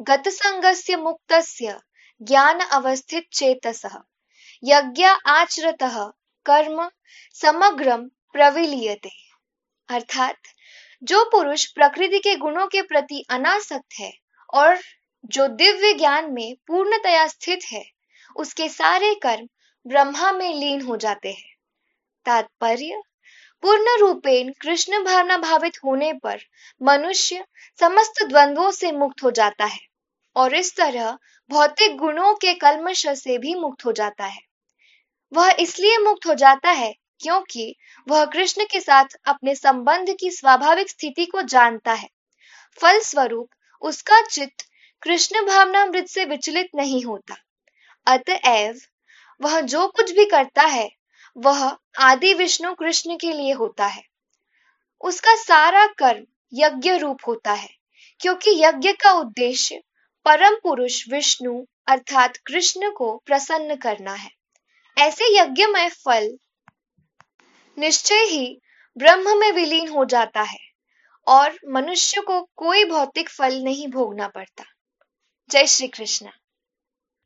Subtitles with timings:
[0.00, 1.80] गतसंगस्य मुक्तस्य
[2.22, 3.98] ज्ञान अवस्थित चेतसः।
[4.64, 6.06] यज्ञ आचरतः
[6.46, 6.90] कर्म
[7.34, 9.10] समग्रम प्रविलियते।
[9.88, 10.36] अर्थात,
[11.02, 14.18] जो पुरुष प्रकृति के गुणों के प्रति अनासक्त है
[14.54, 14.78] और
[15.26, 17.90] जो दिव्य ज्ञान में पूर्णतया स्थित है,
[18.36, 19.48] उसके सारे कर्म
[19.86, 21.54] ब्रह्मा में लीन हो जाते हैं।
[22.24, 23.02] तात्पर्य
[23.62, 26.40] पूर्ण रूपेण कृष्ण भावना भावित होने पर
[26.80, 27.44] मनुष्य
[27.80, 29.80] समस्त द्वंद्वों से मुक्त हो जाता है
[30.36, 31.18] और इस तरह
[31.50, 34.40] भौतिक गुणों के कलमश से भी मुक्त हो जाता है।
[35.32, 37.74] वह इसलिए मुक्त हो जाता है क्योंकि
[38.06, 42.08] वह कृष्ण के साथ अपने संबंध की स्वाभाविक स्थिति को जानता है।
[42.78, 43.48] फलस्वरूप
[43.82, 44.64] उसका चित्त
[45.02, 47.36] कृष्ण भावनामृत से विचलित नहीं होता।
[48.06, 48.78] अतएव
[49.40, 50.88] वह जो कुछ भी करता है
[51.36, 54.02] वह आदि विष्णु कृष्ण के लिए होता है।
[55.00, 57.68] उसका सारा कर्म यज्ञ रूप होता है,
[58.20, 59.82] क्योंकि यज्ञ का उद्देश्य
[60.24, 64.30] परम पुरुष विष्णु अर्थात कृष्ण को प्रसन्न करना है।
[64.98, 66.38] ऐसे यज्ञमय फल
[67.78, 68.60] निश्चय ही
[68.96, 70.58] ब्रह्म में विलीन हो जाता है
[71.26, 74.64] और मनुष्य को कोई भौतिक फल नहीं भोगना पड़ता।
[75.50, 76.28] जय श्री कृष्ण।